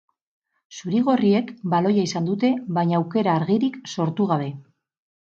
Zuri-gorriek 0.77 1.53
baloia 1.75 2.07
izan 2.11 2.31
dute 2.31 2.51
baina 2.81 3.01
aukera 3.03 3.39
argirik 3.43 3.81
sortu 3.97 4.33
gabe. 4.37 4.53